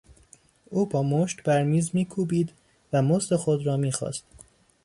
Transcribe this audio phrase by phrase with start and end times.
[0.65, 2.53] او با مشت بر میز میکوبید
[2.93, 4.25] و مزد خود را میخواست.